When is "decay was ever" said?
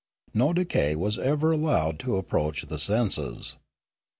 0.51-1.51